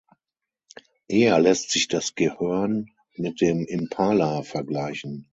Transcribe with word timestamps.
Eher 1.07 1.39
lässt 1.39 1.69
sich 1.69 1.87
das 1.87 2.15
Gehörn 2.15 2.87
mit 3.17 3.39
dem 3.39 3.63
Impala 3.67 4.41
vergleichen. 4.41 5.29